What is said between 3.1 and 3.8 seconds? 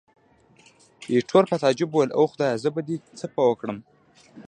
څه وکړم.